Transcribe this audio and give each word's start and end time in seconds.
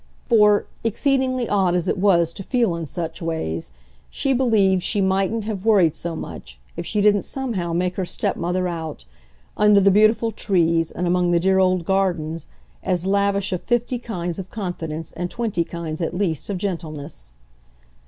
For, 0.25 0.65
exceedingly 0.83 1.47
odd 1.47 1.75
as 1.75 1.87
it 1.87 1.95
was 1.99 2.33
to 2.33 2.41
feel 2.41 2.75
in 2.75 2.87
such 2.87 3.21
ways, 3.21 3.71
she 4.09 4.33
believed 4.33 4.81
she 4.81 4.99
mightn't 4.99 5.43
have 5.43 5.63
worried 5.63 5.93
so 5.93 6.15
much 6.15 6.59
if 6.75 6.87
she 6.87 7.01
didn't 7.01 7.21
somehow 7.21 7.71
make 7.71 7.97
her 7.97 8.03
stepmother 8.07 8.67
out, 8.67 9.05
under 9.55 9.79
the 9.79 9.91
beautiful 9.91 10.31
trees 10.31 10.91
and 10.91 11.05
among 11.05 11.29
the 11.29 11.39
dear 11.39 11.59
old 11.59 11.85
gardens, 11.85 12.47
as 12.81 13.05
lavish 13.05 13.53
of 13.53 13.61
fifty 13.61 13.99
kinds 13.99 14.39
of 14.39 14.49
confidence 14.49 15.11
and 15.11 15.29
twenty 15.29 15.63
kinds, 15.63 16.01
at 16.01 16.15
least, 16.15 16.49
of 16.49 16.57
gentleness. 16.57 17.33